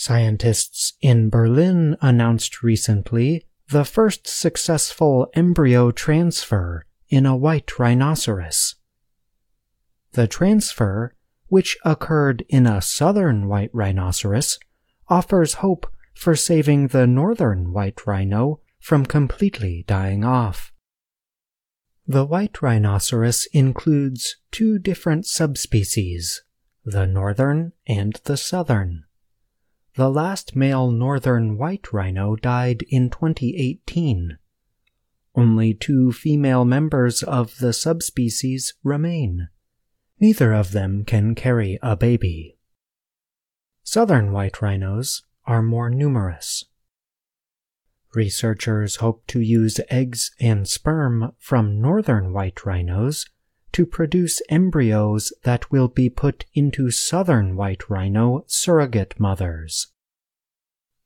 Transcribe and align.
Scientists 0.00 0.94
in 1.02 1.28
Berlin 1.28 1.94
announced 2.00 2.62
recently 2.62 3.44
the 3.68 3.84
first 3.84 4.26
successful 4.26 5.30
embryo 5.34 5.90
transfer 5.90 6.86
in 7.10 7.26
a 7.26 7.36
white 7.36 7.78
rhinoceros. 7.78 8.76
The 10.12 10.26
transfer, 10.26 11.14
which 11.48 11.76
occurred 11.84 12.46
in 12.48 12.66
a 12.66 12.80
southern 12.80 13.46
white 13.46 13.68
rhinoceros, 13.74 14.58
offers 15.08 15.60
hope 15.60 15.86
for 16.14 16.34
saving 16.34 16.86
the 16.88 17.06
northern 17.06 17.70
white 17.70 18.06
rhino 18.06 18.60
from 18.78 19.04
completely 19.04 19.84
dying 19.86 20.24
off. 20.24 20.72
The 22.06 22.24
white 22.24 22.62
rhinoceros 22.62 23.46
includes 23.52 24.36
two 24.50 24.78
different 24.78 25.26
subspecies, 25.26 26.42
the 26.86 27.06
northern 27.06 27.72
and 27.86 28.18
the 28.24 28.38
southern. 28.38 29.04
The 29.96 30.10
last 30.10 30.54
male 30.54 30.90
northern 30.90 31.58
white 31.58 31.92
rhino 31.92 32.36
died 32.36 32.82
in 32.88 33.10
2018. 33.10 34.38
Only 35.34 35.74
two 35.74 36.12
female 36.12 36.64
members 36.64 37.22
of 37.22 37.58
the 37.58 37.72
subspecies 37.72 38.74
remain. 38.84 39.48
Neither 40.20 40.52
of 40.52 40.72
them 40.72 41.04
can 41.04 41.34
carry 41.34 41.78
a 41.82 41.96
baby. 41.96 42.56
Southern 43.82 44.32
white 44.32 44.62
rhinos 44.62 45.22
are 45.46 45.62
more 45.62 45.90
numerous. 45.90 46.64
Researchers 48.14 48.96
hope 48.96 49.26
to 49.28 49.40
use 49.40 49.80
eggs 49.88 50.30
and 50.40 50.68
sperm 50.68 51.32
from 51.38 51.80
northern 51.80 52.32
white 52.32 52.64
rhinos 52.64 53.26
to 53.72 53.86
produce 53.86 54.42
embryos 54.48 55.32
that 55.44 55.70
will 55.70 55.88
be 55.88 56.08
put 56.08 56.44
into 56.54 56.90
southern 56.90 57.56
white 57.56 57.88
rhino 57.88 58.44
surrogate 58.46 59.18
mothers. 59.18 59.88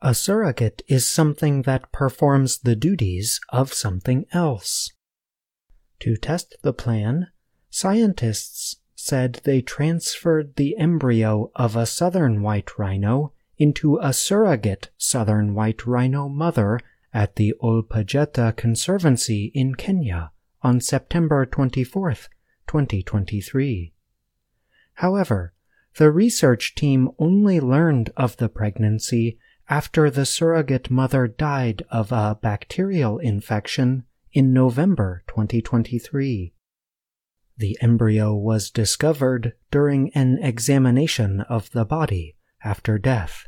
A 0.00 0.14
surrogate 0.14 0.82
is 0.86 1.10
something 1.10 1.62
that 1.62 1.90
performs 1.92 2.58
the 2.58 2.76
duties 2.76 3.40
of 3.48 3.72
something 3.72 4.26
else. 4.32 4.92
To 6.00 6.16
test 6.16 6.56
the 6.62 6.74
plan, 6.74 7.28
scientists 7.70 8.76
said 8.94 9.40
they 9.44 9.62
transferred 9.62 10.56
the 10.56 10.76
embryo 10.76 11.50
of 11.56 11.76
a 11.76 11.86
southern 11.86 12.42
white 12.42 12.78
rhino 12.78 13.32
into 13.56 13.98
a 14.02 14.12
surrogate 14.12 14.90
southern 14.98 15.54
white 15.54 15.86
rhino 15.86 16.28
mother 16.28 16.80
at 17.12 17.36
the 17.36 17.54
Ol 17.60 17.82
Pejeta 17.82 18.56
Conservancy 18.56 19.52
in 19.54 19.74
Kenya 19.74 20.32
on 20.62 20.80
September 20.80 21.46
24, 21.46 22.14
2023. 22.66 23.92
However, 24.94 25.54
the 25.96 26.10
research 26.10 26.74
team 26.74 27.10
only 27.18 27.60
learned 27.60 28.10
of 28.16 28.36
the 28.36 28.48
pregnancy 28.48 29.38
after 29.68 30.10
the 30.10 30.26
surrogate 30.26 30.90
mother 30.90 31.26
died 31.26 31.82
of 31.90 32.12
a 32.12 32.38
bacterial 32.40 33.18
infection 33.18 34.04
in 34.32 34.52
November 34.52 35.22
2023. 35.28 36.52
The 37.56 37.78
embryo 37.80 38.34
was 38.34 38.70
discovered 38.70 39.54
during 39.70 40.10
an 40.14 40.38
examination 40.42 41.40
of 41.42 41.70
the 41.70 41.84
body 41.84 42.36
after 42.64 42.98
death. 42.98 43.46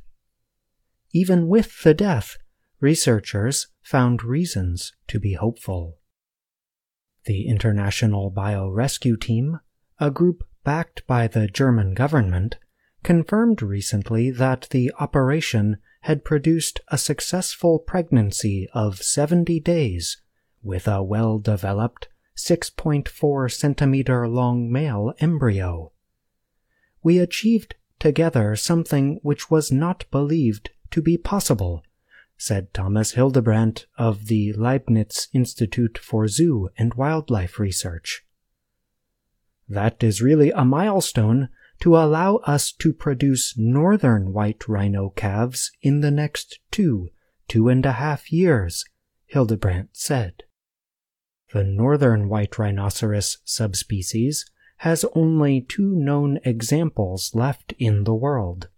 Even 1.12 1.48
with 1.48 1.82
the 1.82 1.94
death, 1.94 2.36
researchers 2.80 3.68
found 3.82 4.22
reasons 4.22 4.92
to 5.08 5.18
be 5.18 5.32
hopeful. 5.34 5.98
The 7.26 7.48
International 7.48 8.30
Biorescue 8.30 9.20
Team, 9.20 9.58
a 9.98 10.12
group 10.12 10.44
backed 10.62 11.04
by 11.08 11.26
the 11.26 11.48
German 11.48 11.92
government, 11.92 12.56
confirmed 13.02 13.62
recently 13.62 14.30
that 14.30 14.68
the 14.70 14.92
operation 15.00 15.78
had 16.02 16.24
produced 16.24 16.80
a 16.88 16.96
successful 16.96 17.80
pregnancy 17.80 18.68
of 18.72 19.02
70 19.02 19.58
days 19.58 20.22
with 20.62 20.86
a 20.86 21.02
well 21.02 21.40
developed 21.40 22.06
6.4 22.36 23.52
centimeter 23.52 24.28
long 24.28 24.70
male 24.70 25.12
embryo. 25.18 25.90
We 27.02 27.18
achieved 27.18 27.74
together 27.98 28.54
something 28.54 29.18
which 29.22 29.50
was 29.50 29.72
not 29.72 30.04
believed 30.12 30.70
to 30.92 31.02
be 31.02 31.18
possible 31.18 31.82
said 32.36 32.72
Thomas 32.74 33.12
Hildebrandt 33.12 33.86
of 33.96 34.26
the 34.26 34.52
Leibniz 34.52 35.28
Institute 35.32 35.98
for 35.98 36.28
Zoo 36.28 36.68
and 36.76 36.94
Wildlife 36.94 37.58
Research. 37.58 38.24
That 39.68 40.02
is 40.02 40.22
really 40.22 40.50
a 40.50 40.64
milestone 40.64 41.48
to 41.80 41.96
allow 41.96 42.36
us 42.36 42.72
to 42.72 42.92
produce 42.92 43.56
northern 43.56 44.32
white 44.32 44.68
rhino 44.68 45.10
calves 45.10 45.72
in 45.82 46.00
the 46.00 46.10
next 46.10 46.60
two, 46.70 47.10
two 47.48 47.68
and 47.68 47.84
a 47.84 47.92
half 47.92 48.32
years, 48.32 48.84
Hildebrandt 49.26 49.90
said. 49.92 50.44
The 51.52 51.64
northern 51.64 52.28
white 52.28 52.58
rhinoceros 52.58 53.38
subspecies 53.44 54.50
has 54.78 55.04
only 55.14 55.60
two 55.60 55.94
known 55.94 56.38
examples 56.44 57.34
left 57.34 57.72
in 57.78 58.04
the 58.04 58.14
world. 58.14 58.68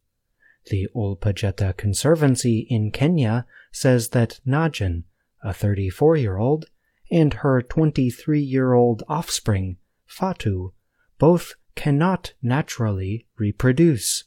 The 0.66 0.88
Ol 0.94 1.16
Pejeta 1.16 1.76
Conservancy 1.76 2.66
in 2.68 2.90
Kenya 2.90 3.46
says 3.72 4.10
that 4.10 4.40
Najin, 4.46 5.04
a 5.42 5.52
34 5.52 6.16
year 6.16 6.36
old, 6.36 6.66
and 7.10 7.34
her 7.34 7.62
23 7.62 8.40
year 8.40 8.72
old 8.72 9.02
offspring, 9.08 9.76
Fatu, 10.06 10.72
both 11.18 11.54
cannot 11.74 12.34
naturally 12.42 13.26
reproduce. 13.38 14.24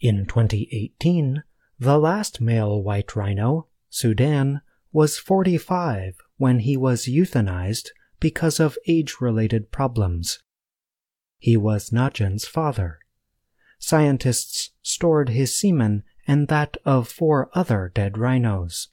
In 0.00 0.24
2018, 0.26 1.42
the 1.78 1.98
last 1.98 2.40
male 2.40 2.82
white 2.82 3.14
rhino, 3.14 3.66
Sudan, 3.90 4.62
was 4.92 5.18
45 5.18 6.18
when 6.36 6.60
he 6.60 6.76
was 6.76 7.04
euthanized 7.04 7.90
because 8.18 8.58
of 8.58 8.78
age 8.86 9.16
related 9.20 9.70
problems. 9.70 10.42
He 11.38 11.56
was 11.56 11.90
Najin's 11.90 12.46
father 12.46 12.99
scientists 13.80 14.70
stored 14.82 15.30
his 15.30 15.58
semen 15.58 16.04
and 16.28 16.46
that 16.46 16.76
of 16.84 17.08
four 17.08 17.50
other 17.54 17.90
dead 17.92 18.16
rhinos. 18.16 18.88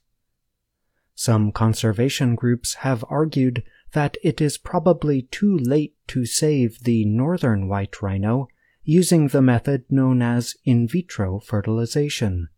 Some 1.14 1.52
conservation 1.52 2.34
groups 2.34 2.74
have 2.74 3.04
argued 3.08 3.62
that 3.92 4.16
it 4.24 4.40
is 4.40 4.58
probably 4.58 5.22
too 5.22 5.56
late 5.56 5.94
to 6.08 6.24
save 6.24 6.80
the 6.84 7.04
northern 7.04 7.68
white 7.68 8.02
rhino 8.02 8.48
using 8.82 9.28
the 9.28 9.42
method 9.42 9.84
known 9.90 10.22
as 10.22 10.56
in 10.64 10.88
vitro 10.88 11.38
fertilization. 11.38 12.48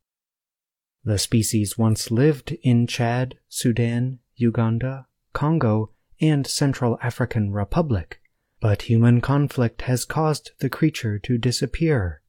The 1.05 1.19
species 1.19 1.77
once 1.77 2.11
lived 2.11 2.57
in 2.63 2.87
Chad, 2.87 3.37
Sudan, 3.49 4.21
Uganda, 4.37 5.07
Congo, 5.33 5.91
and 6.21 6.47
Central 6.47 6.99
African 7.03 7.51
Republic, 7.53 8.21
but 8.61 8.83
human 8.83 9.21
conflict 9.21 9.83
has 9.83 10.05
caused 10.05 10.53
the 10.61 10.69
creature 10.69 11.19
to 11.19 11.39
disappear. 11.39 12.21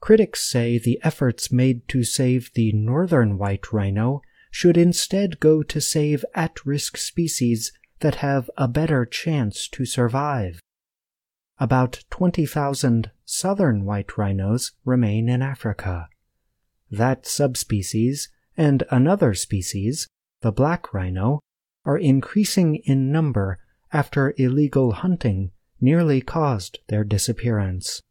Critics 0.00 0.42
say 0.48 0.78
the 0.78 1.00
efforts 1.02 1.52
made 1.52 1.86
to 1.88 2.04
save 2.04 2.52
the 2.54 2.72
northern 2.72 3.38
white 3.38 3.72
rhino 3.72 4.22
should 4.50 4.76
instead 4.76 5.40
go 5.40 5.62
to 5.62 5.80
save 5.80 6.24
at 6.34 6.64
risk 6.64 6.96
species 6.96 7.72
that 8.00 8.16
have 8.16 8.50
a 8.56 8.68
better 8.68 9.04
chance 9.04 9.66
to 9.68 9.84
survive. 9.84 10.60
About 11.58 12.04
20,000 12.10 13.10
southern 13.24 13.84
white 13.84 14.18
rhinos 14.18 14.72
remain 14.84 15.28
in 15.28 15.40
Africa. 15.40 16.08
That 16.90 17.26
subspecies 17.26 18.28
and 18.56 18.84
another 18.90 19.34
species, 19.34 20.08
the 20.40 20.52
black 20.52 20.92
rhino, 20.92 21.40
are 21.84 21.98
increasing 21.98 22.76
in 22.84 23.10
number 23.10 23.58
after 23.94 24.34
illegal 24.36 24.92
hunting 24.92 25.52
nearly 25.80 26.20
caused 26.20 26.80
their 26.88 27.04
disappearance. 27.04 28.02